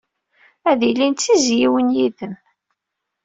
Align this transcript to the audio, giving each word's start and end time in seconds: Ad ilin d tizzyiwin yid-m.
Ad 0.69 0.81
ilin 0.89 1.13
d 1.13 1.17
tizzyiwin 1.17 1.93
yid-m. 1.95 2.33